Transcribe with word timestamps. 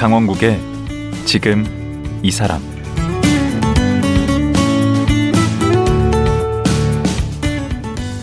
강원국의 0.00 0.58
지금 1.26 1.62
이 2.22 2.30
사람 2.30 2.62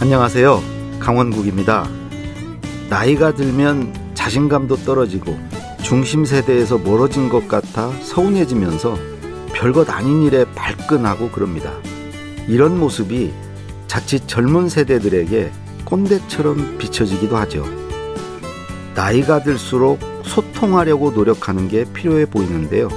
안녕하세요. 0.01 0.59
강원국입니다. 0.99 1.87
나이가 2.89 3.35
들면 3.35 3.93
자신감도 4.15 4.77
떨어지고 4.77 5.37
중심 5.83 6.25
세대에서 6.25 6.79
멀어진 6.79 7.29
것 7.29 7.47
같아 7.47 7.91
서운해지면서 8.01 8.97
별것 9.53 9.87
아닌 9.91 10.23
일에 10.23 10.45
발끈하고 10.55 11.29
그럽니다. 11.29 11.71
이런 12.47 12.79
모습이 12.79 13.31
자칫 13.85 14.27
젊은 14.27 14.67
세대들에게 14.67 15.51
꼰대처럼 15.85 16.79
비춰지기도 16.79 17.37
하죠. 17.37 17.63
나이가 18.95 19.43
들수록 19.43 20.16
소통하려고 20.27 21.11
노력하는 21.11 21.67
게 21.67 21.85
필요해 21.93 22.25
보이는데요. 22.27 22.89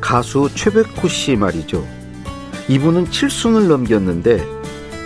가수 0.00 0.48
최백호 0.54 1.08
씨 1.08 1.36
말이죠. 1.36 1.86
이분은 2.68 3.10
칠순을 3.10 3.68
넘겼는데 3.68 4.44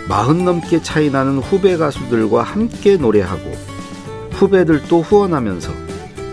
마흔 0.09 0.45
넘게 0.45 0.83
차이 0.83 1.11
나는 1.11 1.39
후배 1.39 1.77
가수들과 1.77 2.43
함께 2.43 2.97
노래하고 2.97 3.53
후배들도 4.33 5.03
후원하면서 5.03 5.73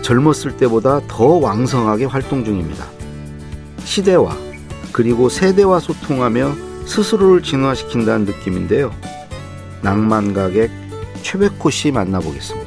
젊었을 0.02 0.56
때보다 0.56 1.00
더 1.08 1.24
왕성하게 1.24 2.04
활동 2.04 2.44
중입니다. 2.44 2.86
시대와 3.84 4.36
그리고 4.92 5.28
세대와 5.28 5.80
소통하며 5.80 6.54
스스로를 6.86 7.42
진화시킨다는 7.42 8.26
느낌인데요. 8.26 8.92
낭만 9.82 10.34
가객 10.34 10.70
최백호 11.22 11.70
씨 11.70 11.90
만나보겠습니다. 11.90 12.63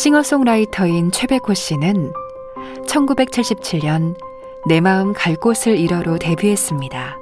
싱어송라이터인 0.00 1.10
최백호 1.10 1.52
씨는 1.52 2.14
1977년 2.86 4.14
내 4.66 4.80
마음 4.80 5.12
갈 5.12 5.36
곳을 5.36 5.78
잃어로 5.78 6.16
데뷔했습니다. 6.16 7.18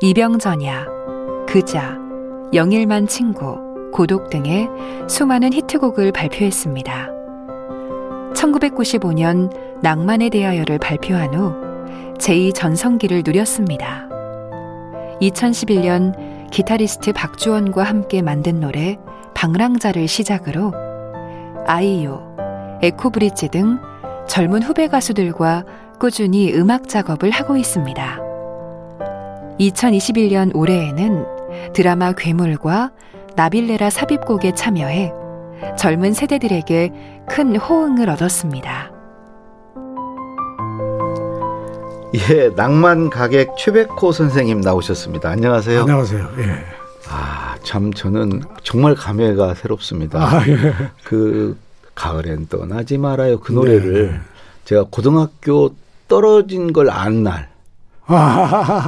이병전야, 0.00 0.86
그자, 1.46 1.98
영일만 2.54 3.06
친구, 3.06 3.58
고독 3.92 4.30
등의 4.30 4.70
수많은 5.10 5.52
히트곡을 5.52 6.10
발표했습니다. 6.12 7.10
1995년 8.34 9.54
낭만에 9.82 10.30
대하여를 10.30 10.78
발표한 10.78 11.34
후 11.34 11.52
제2전성기를 12.16 13.26
누렸습니다. 13.26 14.08
2011년 15.20 16.50
기타리스트 16.50 17.12
박주원과 17.12 17.82
함께 17.82 18.22
만든 18.22 18.58
노래 18.58 18.96
방랑자를 19.34 20.08
시작으로 20.08 20.87
아이유, 21.68 22.18
에코브릿지 22.80 23.50
등 23.50 23.78
젊은 24.26 24.62
후배 24.62 24.88
가수들과 24.88 25.64
꾸준히 26.00 26.54
음악 26.54 26.88
작업을 26.88 27.30
하고 27.30 27.58
있습니다. 27.58 28.20
2021년 29.60 30.56
올해에는 30.56 31.26
드라마 31.74 32.12
괴물과 32.12 32.92
나빌레라 33.36 33.90
삽입곡에 33.90 34.54
참여해 34.54 35.12
젊은 35.76 36.14
세대들에게 36.14 36.92
큰 37.28 37.56
호응을 37.56 38.08
얻었습니다. 38.08 38.90
예, 42.14 42.48
낭만 42.56 43.10
가객 43.10 43.58
최백호 43.58 44.12
선생님 44.12 44.62
나오셨습니다. 44.62 45.28
안녕하세요. 45.28 45.80
안녕하세요. 45.80 46.28
예. 46.38 46.77
아, 47.08 47.56
참 47.62 47.92
저는 47.92 48.42
정말 48.62 48.94
감회가 48.94 49.54
새롭습니다. 49.54 50.20
아, 50.22 50.46
예. 50.48 50.56
그 51.04 51.56
가을엔 51.94 52.48
떠나지 52.48 52.98
말아요 52.98 53.40
그 53.40 53.52
노래를 53.52 54.10
네. 54.12 54.20
제가 54.64 54.86
고등학교 54.90 55.74
떨어진 56.08 56.72
걸 56.72 56.90
안 56.90 57.22
날. 57.22 57.48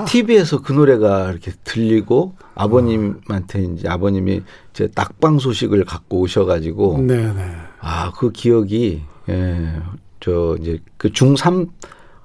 TV에서 0.06 0.62
그 0.62 0.72
노래가 0.72 1.30
이렇게 1.30 1.52
들리고 1.64 2.34
아버님한테 2.54 3.62
이제 3.64 3.88
아버님이 3.88 4.42
제 4.72 4.88
낙방 4.94 5.38
소식을 5.38 5.84
갖고 5.84 6.20
오셔가지고 6.20 6.98
네, 7.06 7.16
네. 7.32 7.56
아 7.80 8.12
그 8.12 8.32
기억이 8.32 9.02
예 9.28 9.72
저 10.20 10.54
이제 10.60 10.78
그 10.98 11.08
중3 11.08 11.68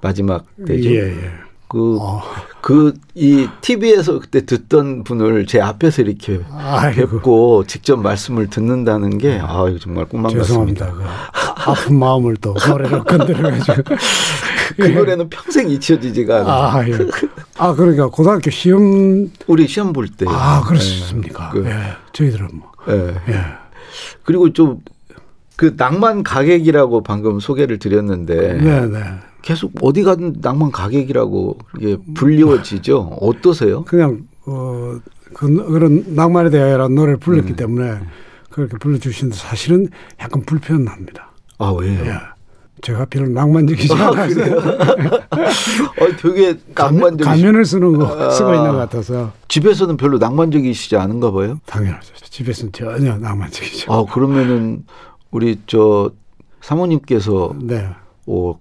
마지막 0.02 0.44
때죠. 0.66 0.90
예, 0.90 1.16
예. 1.16 1.30
그, 1.68 1.98
어. 2.00 2.22
그, 2.60 2.94
이 3.14 3.48
TV에서 3.60 4.20
그때 4.20 4.46
듣던 4.46 5.04
분을 5.04 5.46
제 5.46 5.60
앞에서 5.60 6.02
이렇게 6.02 6.40
아이고. 6.52 7.08
뵙고 7.08 7.64
직접 7.66 7.96
말씀을 7.96 8.48
듣는다는 8.48 9.18
게, 9.18 9.40
아, 9.42 9.68
이거 9.68 9.78
정말 9.78 10.04
꿈만 10.04 10.30
죄송합니다. 10.32 10.86
같습니다. 10.86 11.08
그 11.08 11.70
아픈 11.70 11.98
마음을 11.98 12.36
또 12.36 12.54
노래로 12.68 13.04
건드려가지고. 13.04 13.82
그, 13.84 13.96
그 14.76 14.82
노래는 14.82 15.28
평생 15.28 15.68
잊혀지지가 15.68 16.40
않아요. 16.40 16.52
아, 16.52 16.88
예. 16.88 16.98
아, 17.58 17.74
그러니까 17.74 18.08
고등학교 18.08 18.50
시험. 18.50 19.30
우리 19.46 19.66
시험 19.66 19.92
볼 19.92 20.08
때. 20.08 20.26
아, 20.28 20.62
그렇습니까. 20.64 21.50
네. 21.54 21.60
그, 21.60 21.66
예. 21.68 21.76
저희들은 22.12 22.48
뭐. 22.52 22.72
예. 22.88 23.14
예. 23.32 23.40
그리고 24.22 24.52
좀, 24.52 24.80
그 25.56 25.74
낭만 25.76 26.22
가객이라고 26.22 27.02
방금 27.02 27.40
소개를 27.40 27.78
드렸는데. 27.78 28.54
네, 28.54 28.86
네. 28.86 29.00
계속 29.46 29.72
어디 29.80 30.02
가든 30.02 30.38
낭만 30.40 30.72
가객이라고 30.72 31.58
이게 31.78 31.96
불리워지죠. 32.14 33.18
어떠세요? 33.20 33.84
그냥 33.84 34.26
어 34.44 34.98
그, 35.32 35.46
그런 35.68 36.04
낭만에 36.16 36.50
대하여라는 36.50 36.96
노래를 36.96 37.16
불렀기 37.18 37.52
음. 37.52 37.56
때문에 37.56 38.00
그렇게 38.50 38.76
불러주시는데 38.76 39.36
사실은 39.38 39.88
약간 40.20 40.42
불편합니다. 40.44 41.30
아 41.58 41.70
왜요? 41.70 42.00
예. 42.06 42.18
제가 42.82 43.04
별로 43.04 43.28
낭만적이지 43.28 43.94
아, 43.94 44.08
않아서. 44.08 44.40
어, 44.42 46.16
되게 46.20 46.58
낭만적 46.74 47.24
가면을 47.24 47.64
쓰는 47.64 47.98
거 47.98 48.20
아, 48.20 48.30
쓰고 48.30 48.52
있는 48.52 48.72
것 48.72 48.78
같아서. 48.78 49.30
집에서는 49.46 49.96
별로 49.96 50.18
낭만적이시지 50.18 50.96
않은가 50.96 51.30
봐요? 51.30 51.60
당연하죠. 51.66 52.14
집에서는 52.16 52.72
전혀 52.72 53.16
낭만적이죠. 53.16 53.92
아 53.92 54.04
그러면은 54.12 54.84
우리 55.30 55.60
저 55.68 56.10
사모님께서 56.62 57.54
네. 57.62 57.88
어, 58.26 58.58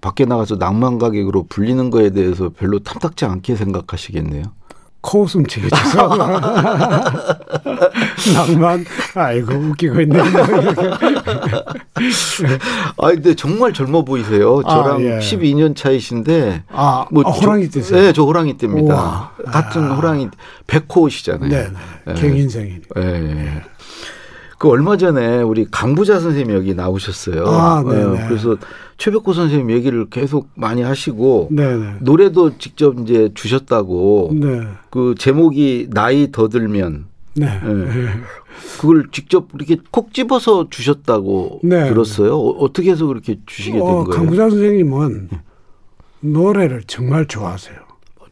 밖에 0.00 0.24
나가서 0.24 0.56
낭만 0.56 0.98
가객으로 0.98 1.46
불리는 1.48 1.90
거에 1.90 2.10
대해서 2.10 2.50
별로 2.56 2.78
탐탁지 2.78 3.24
않게 3.24 3.56
생각하시겠네요. 3.56 4.44
코웃음 5.00 5.46
치겠죠. 5.46 5.76
낭만, 8.34 8.84
아이고, 9.14 9.54
웃기고 9.54 10.00
있네. 10.02 10.18
아, 12.98 13.08
근데 13.08 13.34
정말 13.34 13.72
젊어 13.72 14.02
보이세요. 14.04 14.60
아, 14.64 14.70
저랑 14.70 14.96
아, 14.96 15.00
예. 15.00 15.18
12년 15.20 15.76
차이신데. 15.76 16.64
아, 16.70 17.06
뭐 17.10 17.22
아, 17.24 17.30
호랑이 17.30 17.68
띠세요? 17.68 18.00
네, 18.00 18.12
저 18.12 18.24
호랑이 18.24 18.58
띠입니다. 18.58 19.30
같은 19.46 19.84
아. 19.84 19.94
호랑이, 19.94 20.28
백호시잖아요. 20.66 21.48
네, 21.48 21.70
네. 22.04 22.14
갱인생이니까. 22.14 23.00
네. 23.00 23.20
네. 23.20 23.62
그 24.58 24.68
얼마 24.68 24.96
전에 24.96 25.40
우리 25.40 25.66
강부자 25.70 26.18
선생님 26.18 26.54
여기 26.54 26.74
나오셨어요. 26.74 27.46
아, 27.46 27.84
네. 27.86 28.04
네. 28.04 28.26
그래서 28.28 28.56
최백호 28.96 29.32
선생님 29.32 29.70
얘기를 29.70 30.10
계속 30.10 30.48
많이 30.54 30.82
하시고 30.82 31.48
네네. 31.52 31.98
노래도 32.00 32.58
직접 32.58 32.98
이제 33.00 33.30
주셨다고 33.34 34.32
네. 34.34 34.66
그 34.90 35.14
제목이 35.16 35.88
나이 35.92 36.32
더 36.32 36.48
들면 36.48 37.06
네. 37.34 37.46
네. 37.62 38.08
그걸 38.80 39.08
직접 39.12 39.46
이렇게 39.54 39.76
콕 39.92 40.12
집어서 40.12 40.68
주셨다고 40.68 41.60
네. 41.62 41.88
들었어요. 41.88 42.36
어, 42.36 42.72
떻게 42.72 42.90
해서 42.90 43.06
그렇게 43.06 43.38
주시게 43.46 43.78
된 43.78 43.86
어, 43.86 44.04
거예요? 44.04 44.10
강부자 44.10 44.50
선생님은 44.50 45.28
노래를 46.20 46.82
정말 46.88 47.26
좋아하세요. 47.26 47.87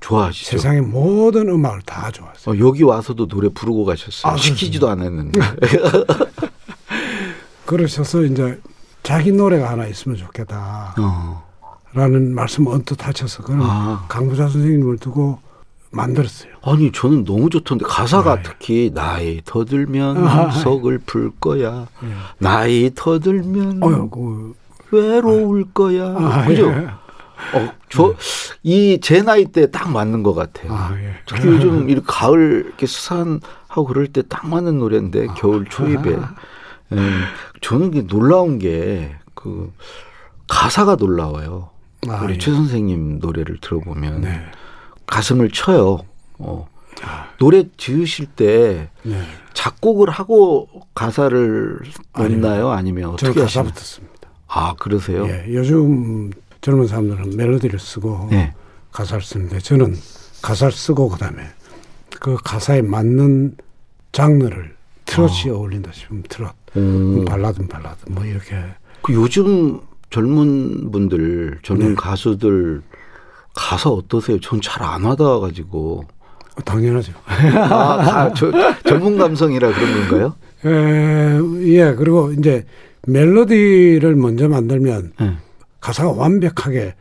좋아하시죠. 0.07 0.51
세상의 0.53 0.83
모든 0.83 1.49
음악을 1.49 1.83
다 1.83 2.11
좋아하세요. 2.13 2.55
어, 2.55 2.59
여기 2.59 2.85
와서도 2.85 3.27
노래 3.27 3.49
부르고 3.49 3.85
가셨어요. 3.85 4.33
아, 4.33 4.37
시키지도 4.37 4.89
않았는데. 4.89 5.41
그러셔서 7.67 8.23
이제 8.23 8.61
자기 9.03 9.33
노래가 9.33 9.71
하나 9.71 9.87
있으면 9.87 10.17
좋겠다. 10.17 10.95
어. 10.99 11.45
라는 11.93 12.35
말씀 12.35 12.67
언뜻 12.69 13.05
하셔서 13.05 13.43
그는 13.43 13.65
아. 13.65 14.05
강부자 14.09 14.49
선생님을 14.49 14.99
두고 14.99 15.41
만들었어요. 15.91 16.53
아니 16.63 16.93
저는 16.93 17.25
너무 17.25 17.51
좋던데 17.51 17.87
가사가 17.87 18.33
아, 18.33 18.43
특히 18.43 18.93
나이 18.95 19.41
더 19.45 19.65
들면 19.65 20.29
아, 20.29 20.51
속을 20.51 21.01
풀 21.07 21.33
거야. 21.41 21.89
예. 22.05 22.09
나이 22.39 22.91
더 22.95 23.19
들면 23.19 23.83
어, 23.83 24.11
그, 24.11 24.55
외로울 24.93 25.65
아, 25.69 25.73
거야. 25.73 26.15
아, 26.17 26.47
그죠? 26.47 26.71
예. 26.71 27.06
어, 27.55 27.73
저, 27.89 28.15
이 28.63 28.99
제 29.01 29.23
나이 29.23 29.45
때 29.47 29.67
딱 29.71 29.91
맞는 29.91 30.23
것 30.23 30.35
같아요. 30.35 30.73
아, 30.73 30.93
예. 31.01 31.15
특히 31.27 31.47
요즘 31.47 31.89
이렇게 31.89 32.07
가을 32.09 32.65
이렇게 32.67 32.87
수산하고 32.87 33.85
그럴 33.87 34.07
때 34.09 34.23
딱 34.23 34.49
맞는 34.49 34.79
노래인데, 34.79 35.29
겨울 35.37 35.65
초입에. 35.67 36.13
예. 36.93 36.99
저는 37.61 37.91
게 37.91 38.03
놀라운 38.07 38.59
게 38.59 39.17
그 39.35 39.73
가사가 40.49 40.97
놀라워요. 40.97 41.71
아, 42.09 42.21
우리 42.25 42.35
예. 42.35 42.39
최 42.39 42.51
선생님 42.53 43.19
노래를 43.21 43.59
들어보면 43.61 44.23
네. 44.23 44.43
가슴을 45.07 45.51
쳐요. 45.51 46.01
어. 46.39 46.69
노래 47.39 47.65
지으실 47.77 48.27
때 48.27 48.89
네. 49.03 49.21
작곡을 49.53 50.09
하고 50.09 50.69
가사를 50.95 51.81
넣나요? 52.17 52.71
아니면 52.71 53.11
어떻게 53.11 53.39
가사부터 53.41 53.79
씁니다. 53.81 54.29
아 54.49 54.75
그러세요? 54.79 55.27
예, 55.29 55.45
요즘 55.49 56.31
젊은 56.67 56.89
사람들은 56.89 57.37
멜로디를 57.37 57.79
쓰고 57.79 58.27
네. 58.33 58.53
가사를 58.91 59.23
쓰는데 59.23 59.61
저는 59.61 59.95
가사를 60.43 60.73
쓰고 60.73 61.11
그다음에 61.11 61.43
그 62.19 62.37
가사에 62.43 62.83
맞는 62.83 63.57
장르를 64.11 64.75
트롯이 65.05 65.51
어. 65.51 65.59
울린다 65.59 65.93
싶으면 65.93 66.25
트롯, 66.29 66.51
음. 66.77 67.25
발라드면 67.25 67.69
발라드 67.69 68.13
뭐 68.17 68.25
이렇게. 68.25 68.57
그 69.03 69.15
요즘 69.15 69.79
젊은 70.11 70.91
분들, 70.91 71.61
젊은 71.63 71.91
네. 71.91 71.95
가수들 71.95 72.83
가사 73.55 73.91
어떠세요? 73.91 74.41
전 74.41 74.61
잘안 74.61 75.05
와닿아 75.05 75.39
가지고. 75.39 76.05
당연하죠. 76.65 77.13
아, 77.27 78.33
저, 78.35 78.51
전문 78.89 79.19
감성이라 79.19 79.73
그런 79.73 80.09
건가요? 80.09 80.35
에, 80.65 81.75
예, 81.77 81.95
그리고 81.95 82.33
이제 82.33 82.67
멜로디를 83.07 84.17
먼저 84.17 84.49
만들면 84.49 85.13
네. 85.21 85.37
가사가 85.87 86.11
완벽하게 86.11 86.97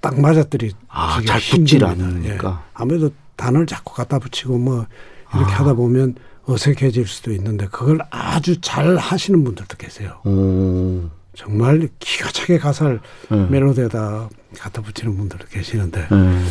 딱 0.00 0.20
맞아들이 0.20 0.72
아, 0.88 1.20
잘 1.26 1.40
붙질 1.40 1.84
않으니까. 1.84 2.62
예. 2.64 2.70
아무래도 2.74 3.10
단어를 3.34 3.66
자꾸 3.66 3.92
갖다 3.92 4.20
붙이고 4.20 4.56
뭐 4.56 4.86
이렇게 5.34 5.52
아. 5.52 5.60
하다 5.60 5.74
보면 5.74 6.14
어색해질 6.44 7.08
수도 7.08 7.32
있는데 7.32 7.66
그걸 7.66 7.98
아주 8.10 8.60
잘 8.60 8.96
하시는 8.96 9.42
분들도 9.42 9.76
계세요. 9.76 10.20
오. 10.24 11.10
정말 11.34 11.88
기가 11.98 12.30
차게 12.30 12.58
가사를 12.58 13.00
네. 13.30 13.46
멜로디에다 13.50 14.28
갖다 14.58 14.82
붙이는 14.82 15.16
분들도 15.16 15.46
계시는데 15.46 16.08
네. 16.10 16.44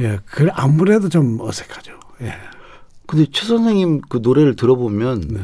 예, 0.00 0.18
그 0.26 0.48
아무래도 0.52 1.08
좀 1.08 1.40
어색하죠. 1.40 1.92
예. 2.22 2.34
근데 3.06 3.24
최 3.32 3.46
선생님 3.46 4.02
그 4.08 4.20
노래를 4.22 4.54
들어보면 4.56 5.20
네. 5.28 5.40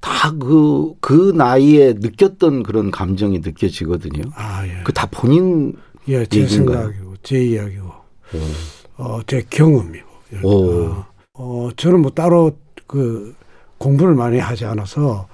다그그 0.00 0.94
그 1.00 1.32
나이에 1.34 1.94
느꼈던 1.94 2.62
그런 2.62 2.90
감정이 2.90 3.40
느껴지거든요. 3.40 4.30
아 4.34 4.66
예. 4.66 4.82
그 4.84 4.92
다 4.92 5.06
본인 5.10 5.74
예, 6.08 6.24
제 6.26 6.40
얘기인가요? 6.40 6.76
생각이고 6.88 7.14
제 7.22 7.42
이야기고 7.44 7.86
오. 7.86 9.02
어, 9.02 9.20
제 9.26 9.42
경험이고. 9.48 10.08
어, 10.44 11.06
어, 11.34 11.68
저는 11.76 12.00
뭐 12.02 12.10
따로 12.10 12.52
그 12.86 13.34
공부를 13.78 14.14
많이 14.14 14.38
하지 14.38 14.64
않아서 14.64 15.28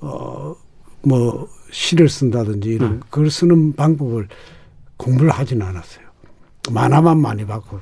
어, 0.00 0.54
뭐 1.02 1.48
시를 1.70 2.08
쓴다든지 2.08 2.68
이런 2.70 2.92
음. 2.92 3.00
글 3.10 3.30
쓰는 3.30 3.74
방법을 3.74 4.28
공부를 4.96 5.30
하지는 5.30 5.66
않았어요. 5.66 6.06
만화만 6.70 7.20
많이 7.20 7.44
봤고. 7.46 7.80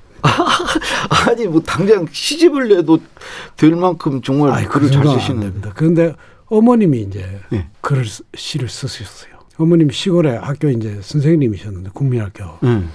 아니 1.29 1.47
뭐 1.47 1.61
당장 1.61 2.07
시집을 2.11 2.69
내도 2.69 2.99
될 3.57 3.75
만큼 3.75 4.23
정말 4.23 4.51
아이, 4.51 4.65
글을 4.67 4.91
잘 4.91 5.07
쓰시는 5.07 5.41
됩니다. 5.41 5.73
그런데 5.75 6.15
어머님이 6.47 7.03
이제 7.03 7.41
네. 7.51 7.69
글을 7.81 8.05
시를 8.35 8.69
쓰셨어요. 8.69 9.37
어머님이 9.59 9.93
시골에 9.93 10.37
학교 10.37 10.69
이제 10.69 10.99
선생님이셨는데 11.03 11.91
국민학교. 11.95 12.45
음. 12.63 12.91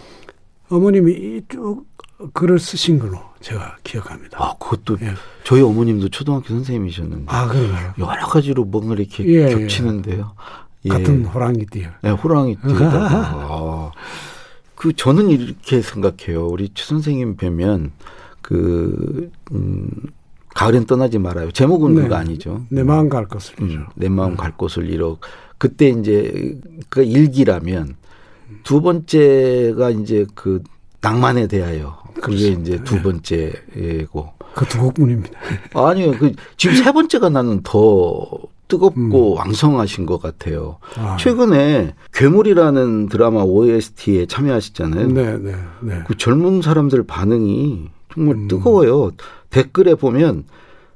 어머님이 0.70 1.42
쭉 1.50 1.86
글을 2.34 2.60
쓰신 2.60 3.00
걸로 3.00 3.20
제가 3.42 3.78
기억합니다. 3.84 4.38
아, 4.42 4.54
그것도 4.60 4.98
예. 5.02 5.14
저희 5.44 5.62
어머님도 5.62 6.10
초등학교 6.10 6.48
선생님이셨는데. 6.50 7.26
아, 7.28 7.48
그런가요? 7.48 7.94
여러 7.98 8.28
가지로 8.28 8.64
뭔가 8.64 8.94
이렇게 8.94 9.26
예, 9.26 9.50
예. 9.50 9.56
겹치는데요. 9.56 10.34
예. 10.86 10.90
같은 10.90 11.26
호랑이띠요. 11.26 11.90
네, 12.02 12.10
호랑이띠. 12.12 12.62
아, 14.82 14.84
그 14.84 14.94
저는 14.94 15.30
이렇게 15.30 15.82
생각해요. 15.82 16.48
우리 16.48 16.70
최 16.74 16.86
선생님 16.86 17.38
뵈면 17.38 17.92
그 18.42 19.30
음, 19.52 19.90
가을엔 20.56 20.86
떠나지 20.86 21.20
말아요. 21.20 21.52
제목은 21.52 21.96
네. 21.96 22.02
그거 22.02 22.16
아니죠. 22.16 22.66
내 22.70 22.84
마음 22.84 23.08
갈 23.08 23.28
곳을 23.28 23.56
잃어. 23.60 23.82
음, 23.82 23.86
내 23.96 24.10
마음 24.10 24.36
갈 24.36 24.58
곳을 24.58 24.90
잃어. 24.90 25.18
그때 25.58 25.90
이제 25.90 26.60
그 26.90 27.04
일기라면 27.04 27.96
두 28.64 28.82
번째가 28.82 29.92
이제 29.92 30.26
그 30.34 30.64
낭만에 31.00 31.48
대하여 31.48 32.02
그게 32.16 32.48
이제 32.50 32.84
두 32.84 32.96
네. 32.96 33.02
번째고. 33.04 34.34
그 34.56 34.66
두 34.66 34.80
곡뿐입니다. 34.82 35.40
아니요. 35.74 36.12
그 36.18 36.34
지금 36.58 36.76
세 36.76 36.92
번째가 36.92 37.30
나는 37.30 37.62
더 37.64 38.28
뜨겁고 38.72 39.34
음. 39.34 39.38
왕성하신 39.38 40.06
것 40.06 40.22
같아요. 40.22 40.78
아. 40.96 41.18
최근에 41.20 41.94
괴물이라는 42.14 43.10
드라마 43.10 43.42
OST에 43.42 44.28
참여하셨잖아요. 44.28 45.08
네, 45.08 45.38
네, 45.38 45.56
네. 45.82 46.04
그 46.08 46.16
젊은 46.16 46.62
사람들 46.62 47.06
반응이 47.06 47.90
정말 48.14 48.36
음. 48.36 48.48
뜨거워요. 48.48 49.12
댓글에 49.50 49.96
보면 49.96 50.46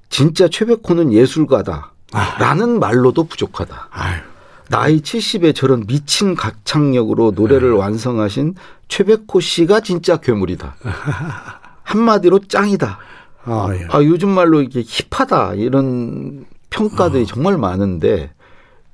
진짜 0.10 0.48
최백호는 0.48 1.12
예술가다. 1.12 1.92
아. 2.14 2.38
라는 2.40 2.80
말로도 2.80 3.26
부족하다. 3.26 3.90
아유. 3.92 4.22
나이 4.70 5.02
70에 5.02 5.54
저런 5.54 5.86
미친 5.86 6.34
각창력으로 6.34 7.34
노래를 7.36 7.72
네. 7.72 7.78
완성하신 7.78 8.56
최백호 8.88 9.42
씨가 9.42 9.82
진짜 9.82 10.18
괴물이다. 10.18 10.78
한마디로 11.84 12.40
짱이다. 12.48 13.00
아, 13.44 13.70
예. 13.74 13.86
아, 13.92 14.02
요즘 14.02 14.30
말로 14.30 14.62
이게 14.62 14.82
힙하다. 14.82 15.56
이런 15.56 16.46
평가들이 16.70 17.24
어. 17.24 17.26
정말 17.26 17.58
많은데 17.58 18.32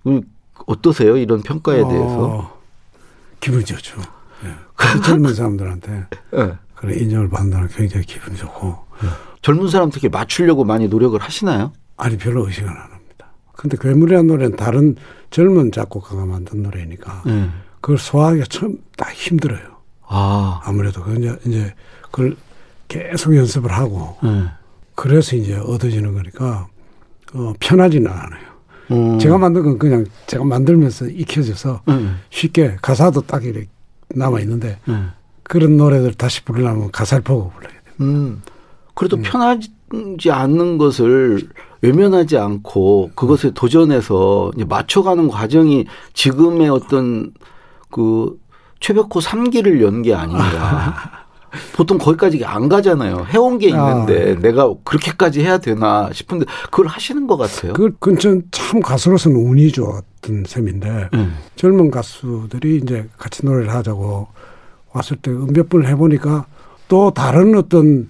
음, 0.08 0.22
어떠세요? 0.68 1.18
이런 1.18 1.42
평가에 1.42 1.82
어, 1.82 1.88
대해서? 1.88 2.58
기분이 3.40 3.66
좋죠. 3.66 4.00
예. 4.46 4.56
그 4.76 5.02
젊은 5.02 5.34
사람들한테 5.34 5.92
네. 6.32 6.54
그런 6.76 6.98
인정을 6.98 7.30
받는다는 7.30 7.68
굉장히 7.70 8.06
기분이 8.06 8.36
좋고. 8.38 8.78
네. 9.02 9.10
젊은 9.42 9.70
사람 9.70 9.90
특히 9.90 10.10
맞추려고 10.10 10.64
많이 10.64 10.88
노력을 10.88 11.20
하시나요? 11.20 11.74
아니 11.98 12.18
별로 12.18 12.46
의식을 12.46 12.70
안 12.70 12.76
합니다. 12.92 13.28
근데 13.54 13.78
괴물이라는 13.80 14.28
노래는 14.28 14.56
다른 14.56 14.96
젊은 15.32 15.72
작곡가가 15.72 16.26
만든 16.26 16.62
노래니까 16.64 17.24
네. 17.26 17.50
그걸 17.80 17.98
소화하기가 17.98 18.46
참 18.50 18.78
딱 18.98 19.12
힘들어요. 19.14 19.62
아. 20.08 20.62
아무래도 20.64 21.02
그 21.04 21.16
이제, 21.18 21.36
이제 21.46 21.74
그걸 22.04 22.36
계속 22.88 23.36
연습을 23.36 23.72
하고 23.72 24.18
그래서 24.94 25.36
이제 25.36 25.56
얻어지는 25.56 26.14
거니까 26.14 26.68
어, 27.34 27.54
편하지는 27.60 28.10
않아요. 28.12 28.52
음. 28.92 29.20
제가 29.20 29.38
만든 29.38 29.64
건 29.64 29.78
그냥 29.80 30.06
제가 30.28 30.44
만들면서 30.44 31.08
익혀져서 31.08 31.82
음. 31.90 32.20
쉽게 32.30 32.78
가사도 32.82 33.22
딱 33.22 33.44
이렇게 33.46 33.68
남아 34.10 34.42
있는데 34.42 34.80
음. 34.90 35.12
그런 35.44 35.78
노래들 35.78 36.14
다시 36.16 36.44
부르려면 36.44 36.92
가사를 36.92 37.24
보고 37.24 37.52
불러야 37.52 37.72
돼요. 37.72 37.82
음. 38.02 38.42
그래도 38.94 39.18
음. 39.18 39.22
편하지 39.24 39.70
않는 40.30 40.78
것을 40.78 41.48
외면하지 41.82 42.38
않고 42.38 43.12
그것에 43.16 43.52
도전해서 43.52 44.52
이제 44.56 44.66
맞춰가는 44.66 45.28
과정이 45.30 45.86
지금의 46.14 46.70
어떤 46.70 47.32
그 47.90 48.38
최백호 48.82 49.08
3기를 49.10 49.82
연 49.82 50.02
게 50.02 50.14
아닌가. 50.14 51.10
보통 51.74 51.98
거기까지 51.98 52.44
안 52.46 52.70
가잖아요. 52.70 53.26
해온 53.30 53.58
게 53.58 53.68
있는데 53.70 54.36
아. 54.38 54.40
내가 54.40 54.74
그렇게까지 54.84 55.42
해야 55.42 55.58
되나 55.58 56.10
싶은데 56.14 56.46
그걸 56.66 56.88
하시는 56.88 57.28
것 57.28 57.38
같아요. 57.38 57.74
그 57.74 57.92
근처 58.00 58.38
참 58.52 58.80
가수로서는 58.82 59.38
운이 59.38 59.72
좋았던 59.72 60.44
셈인데 60.48 61.10
음. 61.14 61.36
젊은 61.56 61.92
가수들이 61.92 62.78
이제 62.84 63.08
같이 63.18 63.46
노래를 63.46 63.74
하자고 63.74 64.28
왔을 64.94 65.18
때 65.18 65.32
몇 65.32 65.70
번을 65.70 65.88
해보니까 65.88 66.46
또 66.88 67.12
다른 67.12 67.56
어떤 67.56 68.10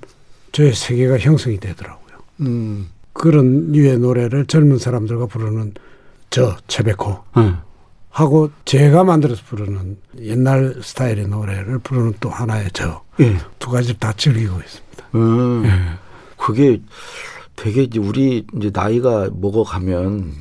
저의 0.52 0.74
세계가 0.74 1.20
형성이 1.20 1.60
되더라고요. 1.60 2.18
음. 2.42 2.90
그런 3.14 3.72
류의 3.72 4.00
노래를 4.00 4.46
젊은 4.46 4.78
사람들과 4.78 5.28
부르는 5.28 5.74
저 6.30 6.56
최백호. 6.68 7.20
음. 7.38 7.58
하고 8.12 8.52
제가 8.66 9.04
만들어서 9.06 9.42
부르는 9.48 9.98
옛날 10.20 10.76
스타일의 10.84 11.28
노래를 11.28 11.80
부르는 11.80 12.14
또 12.20 12.30
하나의 12.30 12.70
저두 12.74 13.00
예. 13.22 13.38
가지를 13.60 13.98
다 14.00 14.14
즐기고 14.16 14.60
있습니다. 14.60 15.06
음, 15.16 15.64
예. 15.66 15.72
그게 16.38 16.82
되게 17.56 17.84
이제 17.84 18.00
우리 18.00 18.46
이제 18.58 18.70
나이가 18.74 19.30
먹어가면 19.34 20.34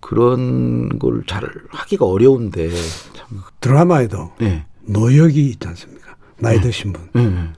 그런 0.00 0.98
걸 0.98 1.22
잘 1.26 1.42
하기가 1.70 2.06
어려운데 2.06 2.70
참. 2.70 3.42
드라마에도 3.60 4.32
예. 4.42 4.64
노역이 4.86 5.48
있지 5.50 5.68
않습니까? 5.68 6.14
나이 6.38 6.56
예. 6.56 6.60
드신 6.60 6.92
분. 6.94 7.08
예. 7.16 7.50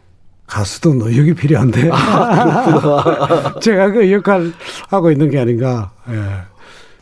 가수도 0.47 0.95
노역이 0.95 1.35
필요한데. 1.35 1.91
아, 1.93 3.55
제가 3.61 3.91
그 3.93 4.11
역할 4.11 4.53
하고 4.89 5.11
있는 5.13 5.31
게 5.31 5.39
아닌가. 5.39 5.93
예. 6.09 6.15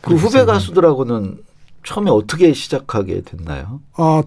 그 0.01 0.15
후배 0.15 0.43
가수들하고는 0.45 1.37
처음에 1.83 2.11
어떻게 2.11 2.53
시작하게 2.53 3.21
됐나요? 3.21 3.81
아, 3.93 4.23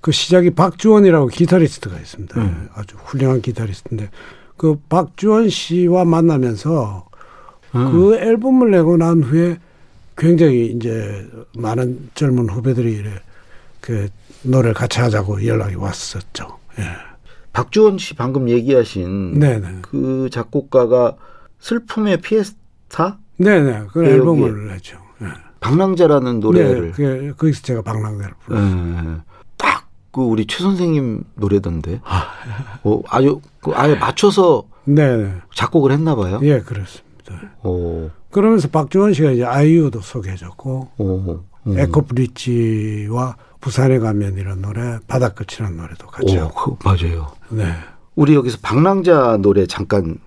그 0.00 0.12
시작이 0.12 0.50
박주원이라고 0.50 1.28
기타리스트가 1.28 1.98
있습니다. 1.98 2.40
음. 2.40 2.68
아주 2.74 2.96
훌륭한 2.96 3.40
기타리스트인데 3.40 4.10
그 4.56 4.78
박주원 4.88 5.48
씨와 5.48 6.04
만나면서 6.04 7.08
음. 7.74 7.92
그 7.92 8.16
앨범을 8.16 8.70
내고 8.70 8.96
난 8.96 9.22
후에 9.22 9.58
굉장히 10.16 10.66
이제 10.66 11.28
많은 11.56 12.10
젊은 12.14 12.48
후배들이 12.48 12.92
이래 12.92 13.10
그 13.80 14.08
노래를 14.42 14.74
같이 14.74 15.00
하자고 15.00 15.44
연락이 15.46 15.74
왔었죠. 15.74 16.58
예. 16.78 16.84
박주원 17.52 17.98
씨 17.98 18.14
방금 18.14 18.48
얘기하신 18.48 19.38
네네. 19.38 19.78
그 19.82 20.28
작곡가가 20.30 21.16
슬픔의 21.60 22.18
피에스타 22.18 23.18
네네. 23.38 23.84
그 23.92 24.00
네, 24.00 24.10
앨범을 24.10 24.72
했죠. 24.72 24.98
예. 25.22 25.26
박랑자라는 25.64 26.40
노래를 26.40 26.92
네, 26.92 26.92
그, 26.92 27.34
거기서 27.38 27.62
제가 27.62 27.80
박랑자를 27.80 28.34
불렀어요. 28.40 29.16
예. 29.16 29.22
딱그 29.56 30.20
우리 30.20 30.46
최 30.46 30.62
선생님 30.62 31.24
노래던데. 31.36 32.00
어, 32.82 33.02
아주 33.08 33.40
그 33.62 33.72
아예 33.74 33.94
맞춰서 33.94 34.64
네네. 34.84 35.32
작곡을 35.54 35.90
했나 35.92 36.14
봐요. 36.14 36.38
예, 36.42 36.60
그렇습니다. 36.60 37.40
오, 37.62 38.10
그러면서 38.30 38.68
박주원 38.68 39.14
씨가 39.14 39.30
이제 39.30 39.44
아이유도 39.44 40.00
소개해줬고, 40.02 40.88
오, 40.98 41.40
음. 41.66 41.78
에코브리지와 41.78 43.36
부산에 43.62 43.98
가면 43.98 44.36
이런 44.36 44.60
노래, 44.60 44.98
바다끝이라는 45.08 45.78
노래도 45.78 46.06
같이 46.08 46.36
오. 46.36 46.48
그, 46.50 46.76
맞아요. 46.84 47.32
네. 47.48 47.72
우리 48.14 48.34
여기서 48.34 48.58
박랑자 48.60 49.38
노래 49.40 49.66
잠깐 49.66 50.18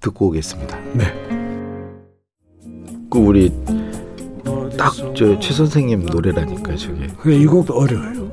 듣고 0.00 0.28
오겠습니다. 0.28 0.78
네. 0.94 1.04
그 3.10 3.18
우리 3.18 3.52
딱 4.76 4.92
저 5.14 5.38
최 5.40 5.52
선생님 5.54 6.06
노래라니까 6.06 6.76
저게 6.76 7.06
근데 7.20 7.38
이 7.38 7.46
곡도 7.46 7.74
어려워요. 7.74 8.30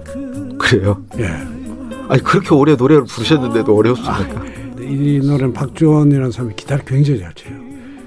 그래요? 0.58 1.04
예. 1.20 1.26
아니 2.10 2.22
그렇게 2.24 2.54
오래 2.54 2.76
노래를 2.76 3.06
부르셨는데도 3.06 3.76
어렵습니까? 3.76 4.44
이 4.80 5.20
노래는 5.24 5.54
박주원이라는 5.54 6.32
사람이 6.32 6.56
기타를 6.56 6.86
굉장히 6.86 7.20
잘 7.22 7.34
쳐요. 7.34 7.56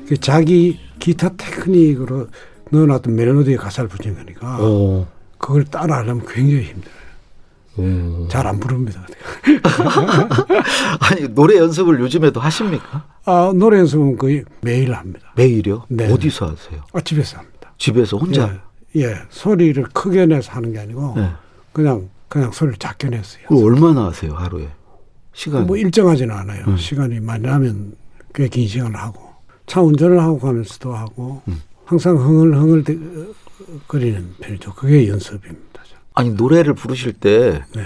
그 0.06 0.16
자기 0.18 0.78
기타 0.98 1.30
테크닉으로 1.36 2.28
넣어놨던 2.70 3.14
멜로디에 3.14 3.56
가사를 3.56 3.88
붙인 3.88 4.14
거니까 4.16 4.60
오, 4.60 5.06
그걸 5.38 5.64
따라하려면 5.64 6.24
굉장히 6.26 6.64
힘들어요. 6.64 6.96
오. 7.78 8.28
잘안 8.28 8.58
부릅니다. 8.60 9.06
아니 11.00 11.28
노래 11.34 11.56
연습을 11.58 12.00
요즘에도 12.00 12.40
하십니까? 12.40 13.04
아, 13.24 13.52
노래 13.54 13.78
연습은 13.78 14.16
거의 14.18 14.44
매일 14.60 14.92
합니다. 14.94 15.32
매일요? 15.36 15.84
네. 15.88 16.10
어디서 16.12 16.46
하세요? 16.46 16.82
아, 16.92 17.00
집에서 17.00 17.38
합니다. 17.38 17.55
집에서 17.78 18.16
혼자? 18.16 18.60
예, 18.96 19.02
예. 19.02 19.16
소리를 19.28 19.82
크게 19.92 20.26
내서 20.26 20.52
하는 20.52 20.72
게 20.72 20.78
아니고 20.78 21.14
네. 21.16 21.30
그냥 21.72 22.08
그냥 22.28 22.50
소리를 22.52 22.78
작게 22.78 23.08
냈어요. 23.10 23.44
그 23.48 23.64
얼마나 23.64 24.06
하세요 24.06 24.32
하루에? 24.34 24.68
시간? 25.32 25.66
뭐 25.66 25.76
일정하지는 25.76 26.34
않아요. 26.34 26.64
음. 26.66 26.76
시간이 26.76 27.20
많이 27.20 27.42
나면 27.46 27.94
꽤 28.34 28.48
긴 28.48 28.66
시간을 28.66 28.96
하고 28.96 29.20
차 29.66 29.80
운전을 29.82 30.20
하고 30.20 30.38
가면서도 30.38 30.94
하고 30.94 31.42
음. 31.48 31.60
항상 31.84 32.16
흥얼흥얼 32.16 32.84
대- 32.84 32.96
거리는 33.88 34.34
편이죠. 34.40 34.72
그게 34.74 35.08
연습입니다. 35.08 35.82
아니 36.14 36.30
노래를 36.30 36.74
부르실 36.74 37.12
때 37.12 37.62
네. 37.74 37.82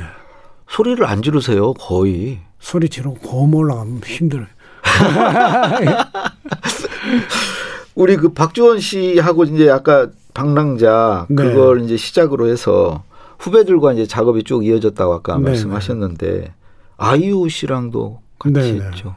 소리를 0.69 1.05
안 1.05 1.23
지르세요 1.23 1.75
거의. 1.75 2.39
소리 2.61 2.89
지르고 2.89 3.15
고음 3.17 3.55
올라가면 3.55 4.03
힘들어요. 4.05 4.47
우리 7.95 8.17
그 8.17 8.33
박주원 8.33 8.81
씨하고 8.81 9.45
이제 9.45 9.71
아까 9.71 10.09
방랑자 10.35 11.27
네. 11.29 11.35
그걸 11.37 11.83
이제 11.83 11.97
시작으로 11.97 12.49
해서 12.49 13.03
후배들과 13.39 13.93
이제 13.95 14.07
작업이 14.07 14.45
쭉 14.45 14.65
이어졌다고 14.65 15.13
아까 15.15 15.37
네, 15.37 15.45
말씀하셨는데 15.45 16.53
아이유 16.97 17.49
씨랑도 17.49 18.21
같이 18.39 18.55
네, 18.55 18.73
네. 18.79 18.85
했죠. 18.87 19.17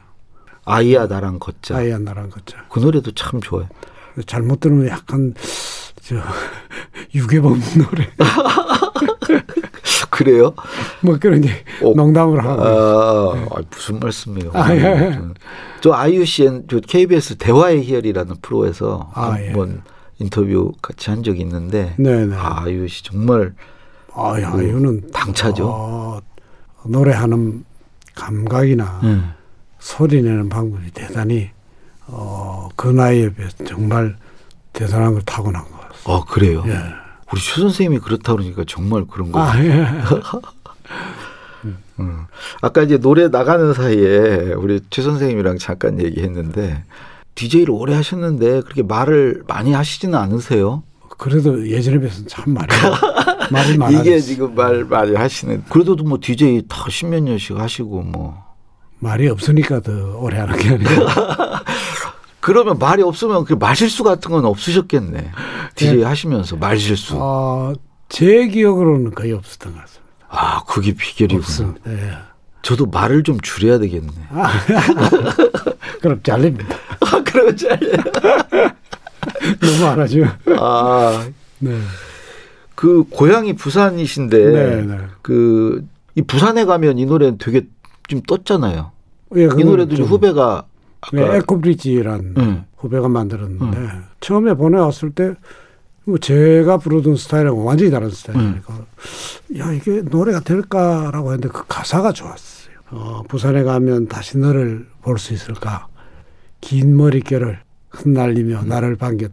아이야 0.64 1.06
나랑 1.06 1.38
걷자. 1.38 1.76
아이야 1.76 1.98
나랑 1.98 2.30
걷자. 2.30 2.66
그 2.70 2.80
노래도 2.80 3.12
참 3.12 3.40
좋아요. 3.40 3.68
잘못 4.26 4.60
들으면 4.60 4.88
약간 4.88 5.34
저 6.02 6.16
유괴범 7.14 7.60
노래 7.78 8.10
그래요? 10.10 10.54
뭐 11.00 11.18
그런 11.18 11.42
이제 11.42 11.50
어. 11.82 11.92
농담을 11.94 12.44
하고 12.44 12.62
아, 12.62 13.56
아, 13.56 13.62
무슨 13.70 13.98
말씀이에요? 14.00 14.50
아, 14.54 14.74
예. 14.74 15.18
저 15.80 15.92
아이유 15.92 16.24
씨는 16.24 16.66
저 16.70 16.80
KBS 16.80 17.36
대화의 17.36 17.82
희열이라는 17.82 18.36
프로에서 18.42 19.10
아, 19.14 19.36
예. 19.40 19.46
한번 19.46 19.82
인터뷰 20.18 20.72
같이 20.80 21.10
한 21.10 21.22
적이 21.22 21.40
있는데 21.40 21.94
네네. 21.98 22.36
아, 22.36 22.62
아이유 22.64 22.86
씨 22.88 23.02
정말 23.02 23.54
아, 24.14 24.40
야, 24.40 24.48
이거는 24.50 25.10
당차죠. 25.12 25.66
어, 25.68 26.20
노래하는 26.84 27.64
감각이나 28.14 29.00
음. 29.02 29.32
소리 29.80 30.22
내는 30.22 30.48
방법이 30.48 30.90
대단히 30.92 31.50
어, 32.06 32.68
그 32.76 32.88
나이에 32.88 33.34
비해서 33.34 33.64
정말 33.64 34.16
대단한 34.72 35.14
걸 35.14 35.22
타고난 35.22 35.62
것 35.64 35.80
같습니다. 35.80 36.12
아 36.12 36.24
그래요. 36.28 36.62
예. 36.66 37.03
우리 37.34 37.40
최 37.40 37.60
선생님이 37.60 37.98
그렇다 37.98 38.32
그러니까 38.32 38.62
정말 38.64 39.04
그런 39.10 39.32
거. 39.32 39.40
아, 39.42 39.58
예. 39.60 39.70
음. 41.98 42.26
아까 42.62 42.82
이제 42.82 42.96
노래 42.96 43.26
나가는 43.26 43.74
사이에 43.74 44.52
우리 44.56 44.80
최 44.90 45.02
선생님이랑 45.02 45.58
잠깐 45.58 46.00
얘기했는데 46.00 46.84
DJ를 47.34 47.70
오래 47.72 47.94
하셨는데 47.96 48.60
그렇게 48.60 48.84
말을 48.84 49.42
많이 49.48 49.72
하시지는 49.72 50.16
않으세요? 50.16 50.84
그래도 51.18 51.68
예전에 51.68 51.98
비해서는 51.98 52.28
참 52.28 52.54
말이 52.54 52.68
말이 53.50 53.78
많아. 53.78 54.00
이게 54.00 54.20
지금 54.20 54.54
말 54.54 54.84
많이 54.84 55.16
하시는. 55.16 55.64
그래도 55.68 55.96
뭐 55.96 56.18
DJ 56.20 56.62
다 56.68 56.86
십몇 56.88 57.20
년씩 57.24 57.58
하시고 57.58 58.02
뭐. 58.02 58.44
말이 59.00 59.28
없으니까 59.28 59.80
더 59.80 60.18
오래 60.18 60.38
하는 60.38 60.56
게 60.56 60.68
아니라 60.70 60.90
그러면 62.44 62.78
말이 62.78 63.02
없으면 63.02 63.46
그 63.46 63.54
말실수 63.54 64.04
같은 64.04 64.30
건 64.30 64.44
없으셨겠네. 64.44 65.30
DJ 65.76 66.02
하시면서 66.02 66.56
말실수. 66.56 67.16
어, 67.18 67.72
제 68.10 68.48
기억으로는 68.48 69.14
거의 69.14 69.32
없었던 69.32 69.72
것 69.72 69.80
같습니다. 69.80 70.14
아, 70.28 70.62
그게 70.64 70.92
비결이구나. 70.92 71.38
없습니다. 71.38 71.90
예. 71.90 72.10
저도 72.60 72.84
말을 72.84 73.22
좀 73.22 73.40
줄여야 73.40 73.78
되겠네. 73.78 74.12
그럼 76.02 76.20
잘립니다. 76.22 76.76
아, 77.00 77.22
그러면 77.24 77.56
잘려. 77.56 77.92
너무 79.62 79.86
안 79.86 80.00
하죠. 80.00 80.24
아, 80.60 81.26
네. 81.60 81.80
그 82.74 83.04
고향이 83.08 83.54
부산이신데 83.54 84.38
네, 84.50 84.82
네. 84.82 84.98
그이 85.22 86.20
부산에 86.26 86.66
가면 86.66 86.98
이 86.98 87.06
노래 87.06 87.38
되게 87.38 87.66
좀 88.06 88.20
떴잖아요. 88.20 88.92
예, 89.36 89.44
이 89.44 89.64
노래도 89.64 89.96
좀- 89.96 90.04
후배가 90.04 90.66
네, 91.12 91.36
에코브리지란 91.36 92.34
응. 92.38 92.64
후배가 92.76 93.08
만들었는데 93.08 93.88
처음에 94.20 94.54
보내왔을 94.54 95.10
때 95.10 95.34
뭐 96.06 96.18
제가 96.18 96.76
부르던 96.76 97.16
스타일하고 97.16 97.64
완전히 97.64 97.90
다른 97.90 98.10
스타일이니까 98.10 98.74
야 99.56 99.72
이게 99.72 100.02
노래가 100.02 100.40
될까라고 100.40 101.32
했는데 101.32 101.48
그 101.48 101.64
가사가 101.66 102.12
좋았어요. 102.12 102.74
어, 102.90 103.22
부산에 103.26 103.62
가면 103.62 104.08
다시 104.08 104.36
너를 104.36 104.86
볼 105.00 105.16
수 105.16 105.32
있을까? 105.32 105.86
긴 106.60 106.94
머릿결을 106.98 107.58
흩날리며 107.88 108.64
나를 108.64 108.96
반겼. 108.96 109.30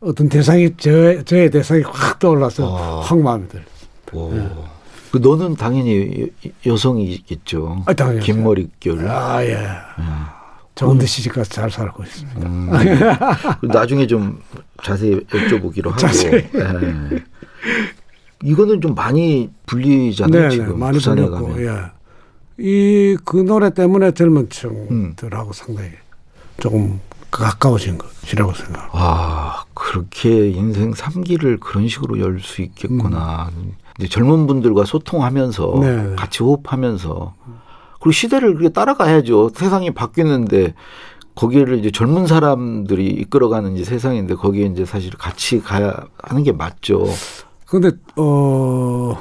어떤 0.00 0.30
대상이 0.30 0.70
저 0.78 1.22
저의 1.24 1.50
대상이 1.50 1.82
확 1.82 2.18
떠올라서 2.18 2.76
아. 2.78 3.00
확 3.02 3.18
마음에 3.20 3.46
들어요. 3.48 3.66
오. 4.14 4.64
그 5.12 5.18
너는 5.18 5.54
당연히 5.56 6.30
여- 6.46 6.72
여성이겠죠. 6.72 7.82
아, 7.84 7.92
당연히. 7.92 8.20
긴 8.20 8.42
머릿결. 8.42 9.06
아 9.06 9.44
예. 9.44 9.58
좋은 10.76 10.98
데 10.98 11.06
시집 11.06 11.32
가서 11.32 11.50
잘 11.50 11.70
살고 11.70 12.02
있습니다. 12.04 12.40
음. 12.48 12.70
그 13.60 13.66
나중에 13.66 14.06
좀 14.06 14.40
자세히 14.84 15.18
여쭤보기로 15.20 15.86
하고. 15.86 15.96
자세히. 15.96 16.34
예. 16.54 17.24
이거는 18.44 18.80
좀 18.82 18.94
많이 18.94 19.50
불리잖아요. 19.64 20.42
네, 20.42 20.50
지금 20.50 20.66
네, 20.68 20.74
많이 20.76 20.92
부산에 20.98 21.22
불렸고, 21.24 21.48
가면. 21.54 21.66
예. 21.66 21.92
이그 22.58 23.38
노래 23.38 23.70
때문에 23.70 24.12
젊은 24.12 24.48
음. 24.90 25.14
층들하고 25.16 25.52
상당히 25.54 25.90
조금 26.58 27.00
가까워진 27.30 27.96
것이라고 27.98 28.52
생각합니다. 28.52 28.90
아, 28.92 29.64
그렇게 29.74 30.48
인생 30.50 30.92
3기를 30.92 31.58
그런 31.60 31.88
식으로 31.88 32.18
열 32.20 32.38
수 32.40 32.60
있겠구나. 32.62 33.50
이제 33.98 34.08
젊은 34.08 34.46
분들과 34.46 34.84
소통하면서 34.84 35.74
음. 35.76 35.80
네. 36.10 36.16
같이 36.16 36.42
호흡하면서 36.42 37.34
그리고 38.06 38.12
시대를 38.12 38.54
그렇게 38.54 38.68
따라가야죠. 38.72 39.50
세상이 39.56 39.90
바뀌는데 39.92 40.74
거기를 41.34 41.78
이제 41.80 41.90
젊은 41.90 42.26
사람들이 42.28 43.04
이끌어가는 43.08 43.74
이제 43.74 43.84
세상인데 43.84 44.36
거기에 44.36 44.66
이제 44.66 44.84
사실 44.84 45.10
같이 45.18 45.60
가야 45.60 45.92
하는 46.22 46.44
게 46.44 46.52
맞죠. 46.52 47.04
근데 47.66 47.90
어 48.16 49.18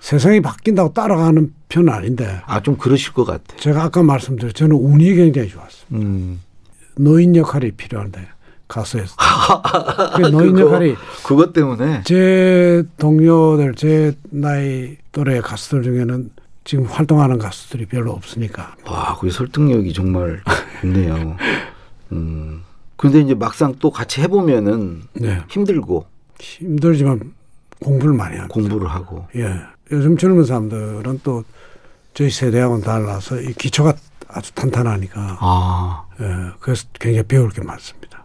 세상이 0.00 0.42
바뀐다고 0.42 0.92
따라가는 0.92 1.54
편은 1.70 1.90
아닌데 1.92 2.42
아, 2.46 2.60
좀 2.60 2.76
그러실 2.76 3.14
것 3.14 3.24
같아. 3.24 3.56
제가 3.56 3.84
아까 3.84 4.02
말씀드린 4.02 4.52
저는 4.52 4.76
운이 4.76 5.14
굉장히 5.14 5.48
좋았어요. 5.48 5.86
음. 5.92 6.40
노인 6.98 7.34
역할이 7.34 7.70
필요한데 7.72 8.20
가수에서 8.68 9.14
그 10.16 10.22
노인 10.28 10.52
그거- 10.54 10.66
역할이 10.66 10.94
그것 11.24 11.52
때문에 11.54 12.02
제 12.04 12.84
동료들 12.98 13.74
제 13.76 14.12
나이 14.30 14.96
또래 15.12 15.40
가수들 15.40 15.82
중에는 15.84 16.30
지금 16.66 16.84
활동하는 16.84 17.38
가수들이 17.38 17.86
별로 17.86 18.12
없으니까 18.12 18.74
와, 18.84 19.16
그 19.18 19.30
설득력이 19.30 19.92
정말 19.92 20.42
있네요. 20.82 21.36
음. 22.10 22.64
근데 22.96 23.20
이제 23.20 23.34
막상 23.34 23.74
또 23.78 23.90
같이 23.90 24.20
해보면은 24.20 25.02
네. 25.14 25.40
힘들고 25.48 26.06
힘들지만 26.40 27.34
공부를 27.80 28.14
많이 28.14 28.36
합니다. 28.36 28.52
공부를 28.52 28.88
하고. 28.88 29.26
예. 29.36 29.54
요즘 29.92 30.16
젊은 30.16 30.44
사람들은 30.44 31.20
또 31.22 31.44
저희 32.14 32.30
세대하고는 32.30 32.82
달라서 32.82 33.40
이 33.40 33.52
기초가 33.52 33.94
아주 34.26 34.52
탄탄하니까. 34.54 35.38
아. 35.40 36.04
예, 36.20 36.24
그래서 36.58 36.86
굉장히 36.94 37.28
배울 37.28 37.50
게 37.50 37.62
많습니다. 37.62 38.24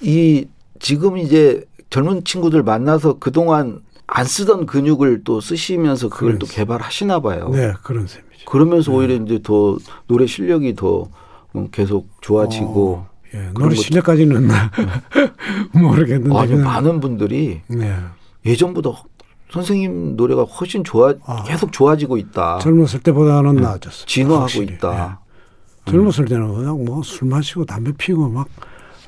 이 0.00 0.46
지금 0.80 1.18
이제 1.18 1.62
젊은 1.90 2.24
친구들 2.24 2.62
만나서 2.62 3.18
그동안 3.18 3.82
안 4.06 4.24
쓰던 4.24 4.66
근육을 4.66 5.24
또 5.24 5.40
쓰시면서 5.40 6.08
그걸 6.08 6.38
또 6.38 6.46
개발하시나 6.46 7.20
봐요. 7.20 7.48
네, 7.52 7.72
그런 7.82 8.06
셈이죠. 8.06 8.44
그러면서 8.46 8.90
네. 8.90 8.96
오히려 8.98 9.14
이제 9.14 9.40
더 9.42 9.78
노래 10.06 10.26
실력이 10.26 10.74
더 10.76 11.08
계속 11.70 12.08
좋아지고. 12.20 12.94
어, 13.06 13.10
예, 13.34 13.50
노래 13.54 13.74
실력까지는 13.74 14.48
모르겠는데. 15.72 16.36
아주 16.38 16.56
많은 16.56 17.00
분들이 17.00 17.62
네. 17.68 17.96
예전보다 18.44 18.90
선생님 19.50 20.16
노래가 20.16 20.42
훨씬 20.44 20.82
좋아 20.84 21.14
아, 21.26 21.42
계속 21.44 21.72
좋아지고 21.72 22.16
있다. 22.16 22.58
젊었을 22.58 23.00
때보다는 23.00 23.56
네. 23.56 23.62
나아졌어. 23.62 24.06
진화하고 24.06 24.40
확실히. 24.42 24.74
있다. 24.74 25.20
네. 25.86 25.90
젊었을 25.92 26.24
때는 26.26 26.54
그냥 26.54 26.84
뭐 26.84 27.02
술 27.02 27.28
마시고 27.28 27.64
담배 27.64 27.92
피고 27.96 28.28
막, 28.28 28.48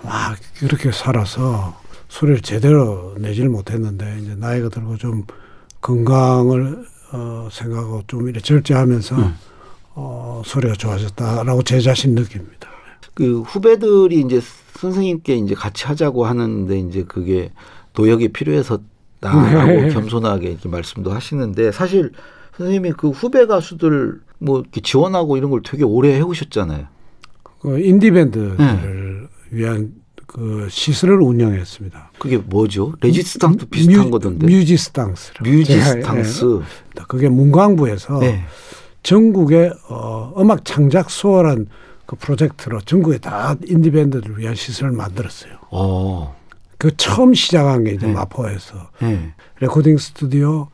막 0.03 0.37
그렇게 0.59 0.91
살아서 0.91 1.75
소리를 2.15 2.43
제대로 2.43 3.13
내지를 3.19 3.51
못했는데 3.51 4.19
이제 4.23 4.37
나이가 4.37 4.69
들고 4.69 4.97
좀 4.99 5.25
건강을 5.81 6.87
어, 7.13 7.49
생각하고 7.51 8.05
좀 8.07 8.29
이렇게 8.29 8.39
절제하면서 8.41 9.17
음. 9.17 9.35
어, 9.97 10.43
소리가 10.45 10.75
좋아졌다라고 10.75 11.65
제 11.65 11.81
자신 11.81 12.15
느낍니다. 12.15 12.69
그 13.15 13.41
후배들이 13.41 14.21
이제 14.21 14.41
선생님께 14.75 15.35
이제 15.35 15.55
같이 15.57 15.87
하자고 15.87 16.25
하는데 16.25 16.79
이제 16.79 17.03
그게 17.03 17.51
노역이 17.97 18.29
필요해서 18.29 18.79
나라고 19.21 19.73
네. 19.73 19.89
겸손하게 19.89 20.51
이렇게 20.51 20.69
말씀도 20.69 21.11
하시는데 21.11 21.73
사실 21.73 22.13
선생님이 22.57 22.93
그 22.93 23.11
후배 23.11 23.47
가수들 23.47 24.21
뭐 24.39 24.61
이렇게 24.61 24.81
지원하고 24.81 25.37
이런 25.37 25.51
걸 25.51 25.63
되게 25.63 25.83
오래 25.83 26.15
해오셨잖아요. 26.15 26.87
그 27.61 27.81
인디밴드를 27.81 28.57
네. 28.57 29.27
위한 29.51 30.04
그 30.27 30.69
시설을 30.71 31.21
운영했습니다. 31.21 32.13
그게 32.19 32.39
뭐죠? 32.39 32.95
레지스탕스 33.01 33.67
비슷한 33.67 34.05
뮤, 34.07 34.11
거던데. 34.11 34.47
뮤지스탕스. 34.47 35.33
뮤지스탕스. 35.43 36.61
예, 36.99 37.03
그게 37.09 37.29
문광부에서 37.29 38.19
네. 38.21 38.45
전국의 39.03 39.73
어, 39.89 40.33
음악 40.39 40.65
창작소라는 40.65 41.67
그 42.07 42.17
프로젝트로 42.17 42.81
전국에 42.81 43.19
다 43.19 43.57
인디밴드를 43.67 44.39
위한 44.39 44.55
시설을 44.55 44.93
만들었어요. 44.93 45.53
오. 45.71 45.77
어. 45.79 46.37
그 46.79 46.95
처음 46.97 47.33
시작한 47.35 47.85
게 47.85 47.93
이제 47.93 48.07
네. 48.07 48.13
마포에서 48.13 48.91
네. 49.01 49.33
레코딩 49.61 49.97
스튜디오, 49.97 50.69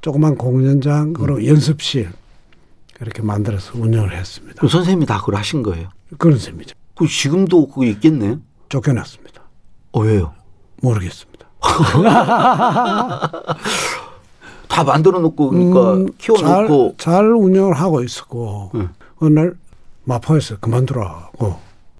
조그만 0.00 0.36
공연장, 0.36 1.12
그리고 1.12 1.38
음. 1.38 1.46
연습실 1.46 2.10
이렇게 3.00 3.22
만들어서 3.22 3.72
운영을 3.78 4.16
했습니다. 4.16 4.60
그 4.60 4.68
선생님이 4.68 5.06
다 5.06 5.18
그걸 5.18 5.36
하신 5.36 5.62
거예요? 5.62 5.88
그런 6.18 6.38
셈이죠. 6.38 6.74
그 6.94 7.06
지금도 7.06 7.68
그거 7.68 7.84
있겠네요? 7.84 8.40
쫓겨났습니다. 8.68 9.42
어, 9.92 10.00
왜요? 10.00 10.34
모르겠습니다. 10.82 11.46
다 14.68 14.84
만들어 14.84 15.18
놓고 15.20 15.50
그러니까 15.50 15.94
음, 15.94 16.08
키워 16.18 16.38
놓고 16.38 16.96
잘, 16.98 17.14
잘, 17.22 17.32
운영을 17.32 17.74
하고 17.74 18.02
있었고 18.02 18.72
응. 18.74 18.90
어느 19.18 19.38
날 19.38 19.54
마포에서 20.04 20.58
그만두라고 20.58 21.56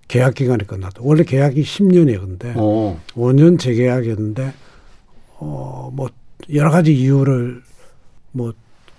계약 0.09 0.35
기간이 0.35 0.67
끝났다. 0.67 1.01
원래 1.01 1.25
계약이 1.25 1.62
10년이었는데 1.62 2.53
어. 2.57 3.01
5년 3.14 3.59
재계약이었는데 3.59 4.53
어뭐 5.38 6.09
여러 6.53 6.71
가지 6.71 6.95
이유를 6.95 7.62
뭐 8.33 8.53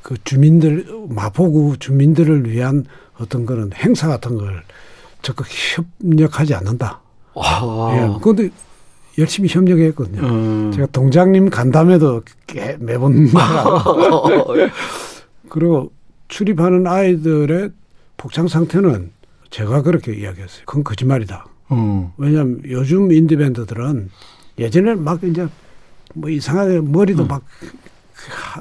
그 0.07 0.15
주민들 0.23 0.85
마포구 1.09 1.79
주민들을 1.79 2.49
위한 2.49 2.85
어떤 3.19 3.45
그런 3.45 3.73
행사 3.73 4.07
같은 4.07 4.37
걸 4.37 4.63
적극 5.21 5.45
협력하지 5.49 6.53
않는다. 6.53 7.01
와. 7.37 7.95
예. 7.95 8.17
그런데 8.21 8.49
열심히 9.17 9.49
협력했거든요. 9.49 10.21
음. 10.21 10.71
제가 10.73 10.87
동장님 10.87 11.49
간담회도 11.49 12.23
매번 12.79 13.29
그리고 15.49 15.91
출입하는 16.27 16.87
아이들의 16.87 17.71
복장 18.17 18.47
상태는 18.47 19.11
제가 19.49 19.81
그렇게 19.81 20.13
이야기했어요. 20.13 20.63
그건 20.65 20.83
거짓말이다. 20.83 21.45
음. 21.71 22.09
왜냐하면 22.17 22.61
요즘 22.65 23.11
인디밴드들은 23.11 24.09
예전에 24.59 24.95
막 24.95 25.23
이제 25.23 25.47
뭐 26.13 26.29
이상하게 26.29 26.81
머리도 26.81 27.23
음. 27.23 27.27
막 27.27 27.43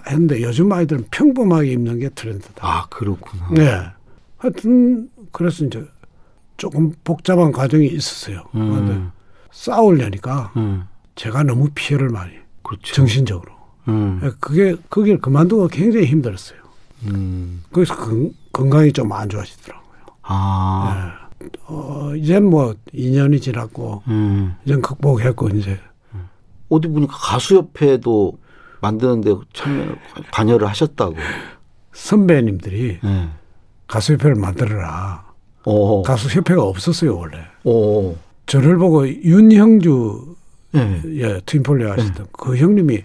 했는데 0.08 0.42
요즘 0.42 0.72
아이들은 0.72 1.06
평범하게 1.10 1.72
입는 1.72 1.98
게 1.98 2.08
트렌드다. 2.10 2.66
아 2.66 2.86
그렇구나. 2.88 3.48
네. 3.52 3.82
하여튼 4.38 5.08
그래서 5.32 5.64
이제 5.64 5.84
조금 6.56 6.92
복잡한 7.04 7.52
과정이 7.52 7.86
있었어요. 7.86 8.42
음. 8.54 8.70
그런데 8.70 9.02
싸우려니까 9.52 10.52
음. 10.56 10.84
제가 11.14 11.42
너무 11.42 11.68
피해를 11.74 12.08
많이 12.08 12.32
그렇죠. 12.62 12.94
정신적으로. 12.94 13.52
음. 13.88 14.20
그게 14.40 14.76
그게 14.88 15.16
그만두고 15.16 15.68
굉장히 15.68 16.06
힘들었어요. 16.06 16.58
음. 17.04 17.62
그래서 17.72 17.94
건, 17.96 18.32
건강이 18.52 18.92
좀 18.92 19.12
안 19.12 19.28
좋아지더라고요. 19.28 19.86
아. 20.22 21.18
네. 21.38 21.48
어, 21.66 22.12
이제 22.16 22.40
뭐 22.40 22.74
2년이 22.94 23.40
지났고, 23.42 24.02
음. 24.08 24.56
이제 24.64 24.74
극복했고, 24.76 25.50
이제. 25.50 25.78
어디 26.70 26.88
보니까 26.88 27.14
가수협회도 27.16 28.38
만드는데 28.80 29.34
참여, 29.52 29.94
관여를 30.32 30.66
하셨다고. 30.66 31.14
선배님들이 31.92 32.98
네. 33.02 33.28
가수협회를 33.86 34.34
만들어라. 34.36 35.25
오. 35.66 36.02
가수 36.02 36.28
협회가 36.28 36.62
없었어요, 36.62 37.16
원래. 37.16 37.38
오. 37.64 38.16
저를 38.46 38.78
보고 38.78 39.06
윤형주 39.08 40.36
네. 40.72 41.02
예, 41.16 41.40
트윈폴리오 41.44 41.90
하시던 41.90 42.14
네. 42.14 42.30
그 42.32 42.56
형님이 42.56 43.02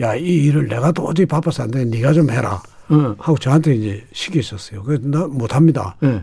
야, 0.00 0.14
이 0.14 0.22
일을 0.46 0.68
내가 0.68 0.92
도저히 0.92 1.26
바빠서 1.26 1.62
안 1.64 1.70
돼. 1.70 1.84
네가 1.84 2.12
좀 2.12 2.30
해라. 2.30 2.62
네. 2.90 2.96
하고 3.18 3.36
저한테 3.38 3.74
이제 3.74 4.04
시키셨어요. 4.12 4.82
그래서 4.82 5.02
나 5.06 5.26
못합니다. 5.26 5.96
네. 6.00 6.22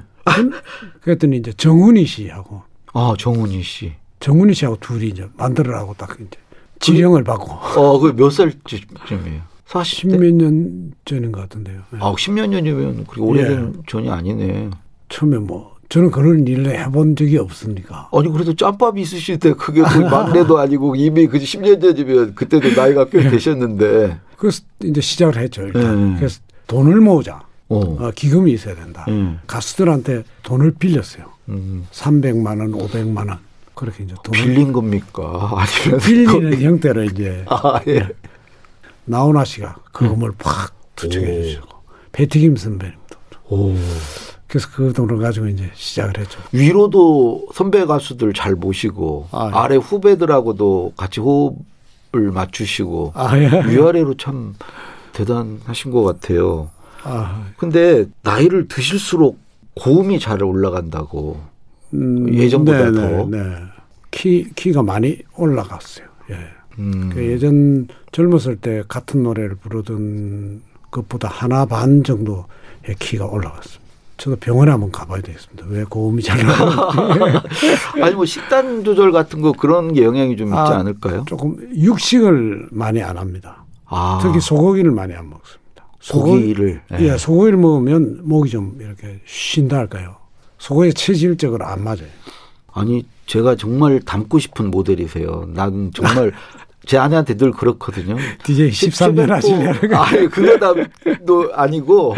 그랬더니 1.02 1.38
이제 1.38 1.52
정훈이 1.54 2.06
씨하고. 2.06 2.62
아, 2.94 3.14
정훈이 3.18 3.62
씨. 3.64 3.94
정훈이 4.20 4.54
씨하고 4.54 4.78
둘이 4.80 5.08
이제 5.08 5.28
만들어라고 5.38 5.96
딱 5.98 6.16
이제 6.20 6.30
지령을 6.80 7.24
받고. 7.24 7.52
어, 7.80 8.00
그 8.00 8.14
몇 8.14 8.30
살쯤이에요? 8.32 9.42
40대? 9.68 10.16
10몇 10.18 10.34
년 10.34 10.94
전인 11.06 11.32
것 11.32 11.42
같은데요. 11.42 11.82
네. 11.92 12.00
아, 12.02 12.12
10몇 12.14 12.48
년이면 12.50 13.06
그렇게 13.06 13.22
오래된 13.22 13.74
예. 13.78 13.82
전이 13.88 14.10
아니네. 14.10 14.70
처음에 15.10 15.38
뭐 15.38 15.76
저는 15.90 16.12
그런 16.12 16.48
일을 16.48 16.80
해본 16.80 17.16
적이 17.16 17.40
없으니까. 17.40 18.10
아니 18.14 18.32
그래도 18.32 18.56
짬밥이 18.56 19.02
있으실 19.02 19.40
때 19.40 19.54
그게 19.54 19.82
그 19.82 19.98
막내도 19.98 20.60
아니고 20.60 20.96
이미 20.96 21.26
그 21.28 21.40
10년 21.40 21.82
전이면 21.82 22.36
그때도 22.36 22.80
나이가 22.80 23.06
꽤 23.06 23.26
예. 23.26 23.30
되셨는데. 23.30 24.20
그래서 24.38 24.62
이제 24.84 25.02
시작을 25.02 25.38
했죠 25.38 25.64
일단. 25.64 26.12
네. 26.14 26.18
그래서 26.20 26.40
돈을 26.68 27.02
모으자. 27.02 27.42
어. 27.70 27.80
어, 27.80 28.12
기금이 28.16 28.52
있어야 28.54 28.76
된다. 28.76 29.06
음. 29.10 29.40
가수들한테 29.48 30.24
돈을 30.44 30.76
빌렸어요. 30.78 31.26
음. 31.50 31.88
300만 31.92 32.60
원, 32.60 32.72
500만 32.72 33.30
원. 33.30 33.40
그렇게 33.74 34.04
이제 34.04 34.14
돈을 34.24 34.44
빌린 34.44 34.72
겁니까? 34.72 35.52
아니면 35.56 36.00
빌리는 36.00 36.62
형태로 36.62 37.04
이제 37.06 37.46
아, 37.50 37.80
예. 37.88 38.08
나훈아 39.06 39.44
씨가 39.44 39.78
그 39.92 40.06
음. 40.06 40.32
팍 40.38 40.72
투척해 40.96 41.44
주시고 41.44 41.68
배티김 42.12 42.58
선배님도. 42.58 43.16
오. 43.50 43.76
그래서 44.50 44.68
그 44.74 44.92
돈을 44.94 45.20
가지고 45.20 45.48
이제 45.48 45.70
시작을 45.76 46.18
했죠. 46.18 46.40
위로도 46.52 47.50
선배 47.54 47.86
가수들 47.86 48.34
잘 48.34 48.56
모시고 48.56 49.28
아, 49.32 49.52
예. 49.54 49.56
아래 49.56 49.76
후배들하고도 49.76 50.94
같이 50.98 51.20
호흡을 51.22 52.32
맞추시고 52.34 53.14
아, 53.16 53.38
예. 53.38 53.48
위아래로 53.68 54.18
참 54.18 54.56
대단하신 55.14 55.92
것 55.92 56.02
같아요. 56.04 56.72
아. 57.04 57.46
근데 57.58 58.06
나이를 58.24 58.68
드실수록 58.68 59.38
고음이 59.76 60.20
잘 60.20 60.44
올라간다고 60.44 61.40
음, 61.94 62.34
예전보다 62.34 62.90
네, 62.90 62.92
더. 62.92 63.26
네, 63.28 63.44
네. 63.44 63.56
키 64.10 64.50
키가 64.56 64.82
많이 64.82 65.20
올라갔어요. 65.36 66.08
예. 66.32 66.36
음. 66.80 67.12
그 67.14 67.24
예전 67.24 67.88
젊었을 68.12 68.56
때 68.56 68.82
같은 68.88 69.22
노래를 69.22 69.58
부르던 69.58 70.64
것보다 70.90 71.28
하나 71.28 71.66
반 71.66 72.04
정도의 72.04 72.96
키가 72.98 73.28
올라갔습니다. 73.28 73.89
저도 74.20 74.36
병원에 74.36 74.72
한번 74.72 74.92
가봐야 74.92 75.22
되겠습니다. 75.22 75.66
왜 75.70 75.84
고음이 75.86 76.22
잘 76.22 76.46
나오는지. 76.46 77.38
아니 78.04 78.16
뭐 78.16 78.26
식단 78.26 78.84
조절 78.84 79.12
같은 79.12 79.42
거 79.42 79.54
그런 79.54 79.94
게 79.94 80.04
영향이 80.04 80.36
좀 80.36 80.50
있지 80.50 80.58
아, 80.58 80.78
않을까요? 80.78 81.24
조금 81.26 81.56
육식을 81.74 82.68
많이 82.72 83.02
안 83.02 83.18
합니다. 83.18 83.64
아. 83.86 84.20
특히 84.22 84.40
소고기를 84.42 84.92
많이 84.92 85.14
안 85.14 85.30
먹습니다. 85.30 85.88
소고기를 86.02 86.82
예, 87.00 87.00
예 87.00 87.18
소고기를 87.18 87.58
먹으면 87.58 88.22
목이 88.24 88.50
좀 88.50 88.78
이렇게 88.80 89.22
쉰다 89.26 89.78
할까요? 89.78 90.18
소고기 90.58 90.94
체질적으로 90.94 91.66
안 91.66 91.84
맞아요. 91.84 92.08
아니 92.74 93.06
제가 93.26 93.56
정말 93.56 94.02
닮고 94.02 94.40
싶은 94.40 94.70
모델이세요. 94.70 95.48
난 95.54 95.92
정말 95.94 96.34
제 96.90 96.98
아내한테 96.98 97.38
늘 97.38 97.52
그렇거든요. 97.52 98.18
DJ 98.44 98.72
13년 98.72 99.28
하시네. 99.28 99.74
아니, 99.96 100.28
그거도 100.28 101.54
아니고. 101.54 102.16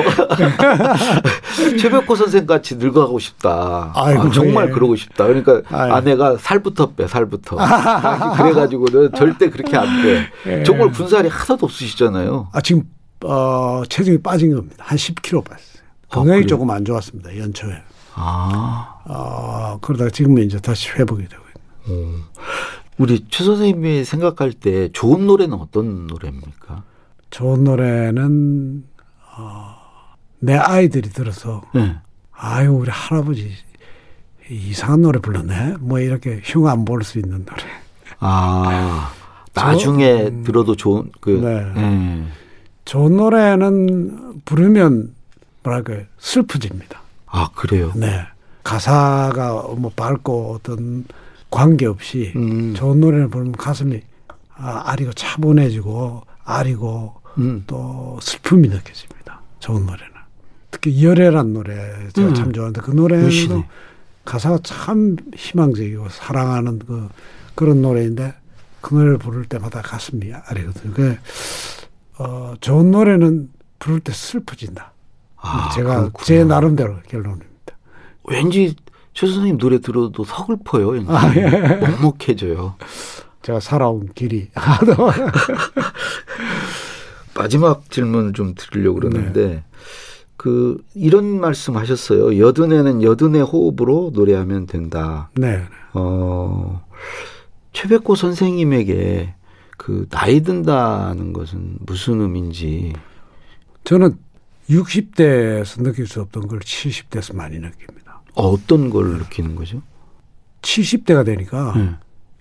최백호 1.77 2.15
선생 2.15 2.45
같이 2.45 2.77
늙어가고 2.77 3.19
싶다. 3.19 3.91
아이고, 3.93 4.21
아, 4.21 4.31
정말 4.31 4.69
예. 4.69 4.71
그러고 4.71 4.95
싶다. 4.95 5.27
그러니까 5.27 5.61
아이고. 5.67 5.95
아내가 5.95 6.37
살부터 6.37 6.93
빼, 6.93 7.05
살부터. 7.05 7.57
그래가지고는 8.37 9.11
절대 9.13 9.49
그렇게 9.49 9.75
안 9.75 10.03
돼. 10.03 10.27
예. 10.47 10.63
정말 10.63 10.89
군살이 10.91 11.27
하나도 11.27 11.65
없으시잖아요. 11.65 12.47
아, 12.53 12.61
지금, 12.61 12.83
어, 13.25 13.83
체중이 13.89 14.19
빠진 14.19 14.55
겁니다. 14.55 14.77
한 14.87 14.97
10kg 14.97 15.43
빠졌어요. 15.43 15.83
건강이 16.09 16.43
아, 16.43 16.47
조금 16.47 16.69
안 16.69 16.85
좋았습니다. 16.85 17.37
연초에. 17.37 17.73
아. 18.13 19.01
어, 19.03 19.79
그러다가 19.81 20.09
지금은 20.11 20.43
이제 20.43 20.61
다시 20.61 20.91
회복이 20.91 21.27
되고 21.27 21.43
있는. 21.43 22.05
음. 22.05 22.23
우리 23.01 23.25
최 23.29 23.43
선생님이 23.43 24.03
생각할 24.05 24.53
때 24.53 24.89
좋은 24.91 25.25
노래는 25.25 25.57
어떤 25.57 26.05
노래입니까? 26.05 26.83
좋은 27.31 27.63
노래는 27.63 28.83
어, 29.37 29.75
내 30.39 30.53
아이들이 30.55 31.09
들어서 31.09 31.63
네. 31.73 31.95
아유 32.31 32.71
우리 32.73 32.91
할아버지 32.91 33.51
이상한 34.49 35.01
노래 35.01 35.19
불렀네. 35.19 35.77
뭐 35.79 35.99
이렇게 35.99 36.41
흉 36.43 36.67
안 36.67 36.85
볼 36.85 37.03
수 37.03 37.17
있는 37.17 37.43
노래. 37.45 37.63
아 38.19 39.11
나중에 39.55 40.27
음, 40.27 40.43
들어도 40.43 40.75
좋은 40.75 41.09
그 41.21 41.29
네. 41.31 41.73
네. 41.81 42.27
좋은 42.85 43.17
노래는 43.17 44.41
부르면 44.45 45.15
뭐랄까 45.63 45.93
슬프집니다. 46.19 47.01
아 47.25 47.49
그래요? 47.55 47.93
네. 47.95 48.21
가사가 48.63 49.53
뭐 49.77 49.91
밝고 49.95 50.53
어떤 50.55 51.05
관계없이 51.51 52.33
음. 52.35 52.73
좋은 52.73 52.99
노래를 52.99 53.27
부르면 53.27 53.51
가슴이 53.53 54.01
아, 54.55 54.83
아리고 54.85 55.13
차분해지고 55.13 56.23
아리고 56.43 57.15
음. 57.37 57.63
또 57.67 58.17
슬픔이 58.21 58.67
느껴집니다. 58.67 59.41
좋은 59.59 59.85
노래는. 59.85 60.11
특히 60.71 61.03
열애란 61.03 61.53
노래 61.53 61.75
제가 62.13 62.29
음. 62.29 62.33
참 62.33 62.53
좋아하는데 62.53 62.81
그 62.81 62.91
노래는 62.91 63.29
가사가 64.25 64.59
참 64.63 65.17
희망적이고 65.35 66.09
사랑하는 66.09 66.79
그 66.79 67.09
그런 67.53 67.81
노래인데 67.81 68.33
그 68.79 68.95
노래를 68.95 69.17
부를 69.17 69.45
때마다 69.45 69.81
가슴이 69.81 70.31
아리거든요. 70.33 70.93
그 70.93 71.17
어, 72.17 72.53
좋은 72.61 72.91
노래는 72.91 73.49
부를 73.79 73.99
때 73.99 74.13
슬퍼진다. 74.13 74.93
아, 75.37 75.69
제가 75.75 75.99
그렇구나. 75.99 76.23
제 76.25 76.43
나름대로 76.43 76.97
결론입니다. 77.07 77.77
왠지 78.25 78.75
최 79.13 79.27
선생님 79.27 79.57
노래 79.57 79.79
들어도 79.79 80.23
서글퍼요. 80.23 81.05
아, 81.07 81.33
예. 81.35 81.77
먹먹해져요. 81.77 82.75
제가 83.41 83.59
살아온 83.59 84.09
길이. 84.13 84.49
마지막 87.35 87.89
질문을 87.89 88.33
좀 88.33 88.53
드리려고 88.55 88.99
그러는데 88.99 89.47
네. 89.47 89.63
그 90.37 90.83
이런 90.95 91.39
말씀 91.39 91.77
하셨어요. 91.77 92.39
여든에는 92.39 93.03
여든의 93.03 93.43
호흡으로 93.43 94.11
노래하면 94.13 94.65
된다. 94.65 95.29
네. 95.35 95.63
어, 95.93 96.85
최백호 97.73 98.15
선생님에게 98.15 99.33
그 99.77 100.07
나이 100.09 100.41
든다는 100.41 101.33
것은 101.33 101.77
무슨 101.79 102.21
의미인지 102.21 102.93
저는 103.83 104.17
60대에서 104.69 105.81
느낄 105.83 106.07
수 106.07 106.21
없던 106.21 106.47
걸 106.47 106.59
70대에서 106.59 107.35
많이 107.35 107.57
느낍니다. 107.57 108.00
어떤 108.35 108.89
걸 108.89 109.17
느끼는 109.19 109.55
거죠? 109.55 109.81
70대가 110.61 111.25
되니까 111.25 111.73
네. 111.75 111.89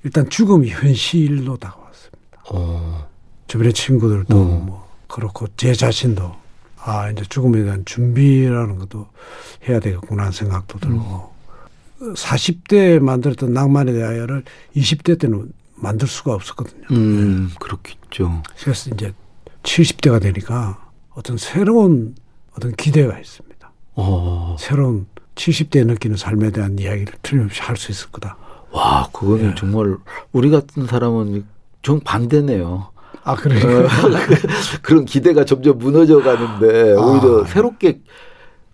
일단 0.04 0.28
죽음이 0.28 0.68
현실로 0.70 1.56
다가왔습니다. 1.56 2.42
어. 2.50 3.08
주변의 3.46 3.72
친구들도 3.72 4.36
어. 4.36 4.44
뭐 4.44 4.88
그렇고 5.08 5.46
제 5.56 5.72
자신도 5.74 6.36
아 6.82 7.10
이제 7.10 7.24
죽음에 7.28 7.62
대한 7.62 7.84
준비라는 7.84 8.78
것도 8.78 9.06
해야 9.68 9.80
되겠구나 9.80 10.22
하는 10.22 10.32
생각도 10.32 10.78
들고 10.78 11.32
음. 12.02 12.14
40대에 12.14 12.98
만들었던 13.00 13.52
낭만에 13.52 13.92
대하여를 13.92 14.44
20대 14.76 15.18
때는 15.18 15.52
만들 15.74 16.08
수가 16.08 16.34
없었거든요. 16.34 16.86
음, 16.92 17.48
네. 17.48 17.54
그렇겠죠. 17.58 18.42
그래서 18.58 18.90
이제 18.94 19.12
70대가 19.62 20.20
되니까 20.20 20.88
어떤 21.10 21.36
새로운 21.36 22.14
어떤 22.56 22.74
기대가 22.76 23.18
있습니다. 23.18 23.72
어. 23.94 24.56
새로운 24.58 25.06
70대에 25.40 25.86
느끼는 25.86 26.16
삶에 26.16 26.50
대한 26.50 26.78
이야기를 26.78 27.14
틀림없이 27.22 27.62
할 27.62 27.76
수 27.76 27.90
있을 27.90 28.10
거다. 28.10 28.36
와, 28.72 29.08
그거는 29.12 29.50
예. 29.50 29.54
정말 29.56 29.96
우리 30.32 30.50
같은 30.50 30.86
사람은 30.86 31.44
정 31.82 31.98
반대네요. 32.00 32.88
아, 33.24 33.34
그래요? 33.34 33.84
어, 33.84 33.88
그런 34.82 35.04
기대가 35.04 35.44
점점 35.44 35.78
무너져 35.78 36.22
가는데 36.22 36.94
아, 36.94 37.00
오히려 37.00 37.42
예. 37.44 37.50
새롭게 37.50 38.00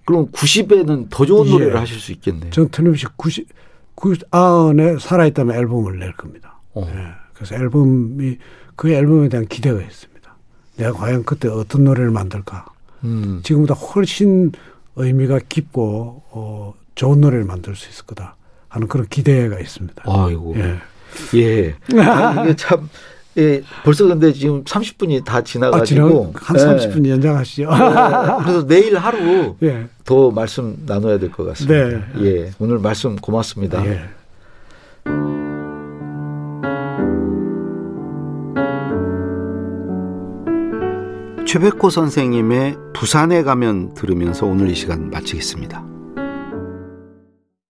그럼 0.05 0.31
90에는 0.33 1.07
더 1.09 1.25
좋은 1.25 1.47
예. 1.47 1.51
노래를 1.51 1.81
하실 1.81 1.99
수 1.99 2.13
있겠네요. 2.13 2.51
전 2.51 2.69
틀림없이 2.69 3.07
90, 3.17 3.49
90, 3.95 4.25
아흔에 4.33 4.99
살아있다면 4.99 5.57
앨범을 5.57 5.99
낼 5.99 6.13
겁니다. 6.13 6.59
어. 6.75 6.87
예. 6.87 7.07
그래서 7.33 7.55
앨범이 7.55 8.39
그 8.75 8.91
앨범에 8.91 9.29
대한 9.29 9.47
기대가 9.47 9.81
있습니다. 9.81 10.37
내가 10.77 10.93
과연 10.93 11.25
그때 11.25 11.49
어떤 11.49 11.85
노래를 11.85 12.11
만들까? 12.11 12.67
음. 13.05 13.41
지금보다 13.43 13.75
훨씬 13.75 14.53
의미가 14.97 15.41
깊고 15.49 16.23
어, 16.31 16.75
좋은 16.95 17.21
노래를 17.21 17.45
만들 17.45 17.77
수 17.77 17.89
있을 17.91 18.05
거다 18.07 18.37
하는 18.69 18.89
그런 18.89 19.07
기대가 19.09 19.59
있습니다. 19.61 20.03
아이고. 20.07 20.55
예. 20.57 20.77
예. 21.39 21.75
아, 22.01 22.43
이게 22.45 22.57
참 22.57 22.89
예, 23.39 23.63
벌써 23.85 24.07
근데 24.07 24.33
지금 24.33 24.65
30분이 24.65 25.23
다 25.25 25.43
지나가지고 25.43 26.33
아, 26.35 26.39
한 26.43 26.57
30분 26.57 27.05
예. 27.07 27.11
연장하시죠. 27.11 27.63
예. 27.65 27.67
그래서 28.45 28.67
내일 28.67 28.97
하루 28.97 29.57
예. 29.63 29.87
더 30.05 30.31
말씀 30.31 30.77
나눠야 30.87 31.19
될 31.19 31.31
것 31.31 31.45
같습니다. 31.45 31.99
네. 32.19 32.25
예. 32.25 32.51
오늘 32.59 32.79
말씀 32.79 33.17
고맙습니다. 33.17 33.85
예. 33.87 34.01
최백호 41.47 41.91
선생님의 41.91 42.77
부산에 42.93 43.45
가면 43.45 43.95
들으면서 43.95 44.47
오늘 44.47 44.69
이 44.69 44.75
시간 44.75 45.11
마치겠습니다. 45.11 45.96